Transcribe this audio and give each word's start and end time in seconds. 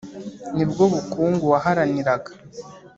ni 0.55 0.63
bwo 0.69 0.83
bukungu 0.93 1.43
waharaniraga’ 1.53 2.31